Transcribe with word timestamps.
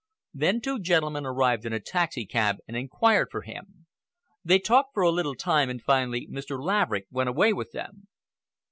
Then 0.33 0.61
two 0.61 0.79
gentle 0.79 1.11
men 1.11 1.27
arrived 1.27 1.63
in 1.63 1.73
a 1.73 1.79
taxicab 1.79 2.57
and 2.67 2.75
inquired 2.75 3.27
for 3.29 3.43
him. 3.43 3.85
They 4.43 4.57
talked 4.57 4.95
for 4.95 5.03
a 5.03 5.11
little 5.11 5.35
time, 5.35 5.69
and 5.69 5.79
finally 5.79 6.27
Mr. 6.27 6.59
Laverick 6.59 7.05
went 7.11 7.29
away 7.29 7.53
with 7.53 7.69
them." 7.71 8.07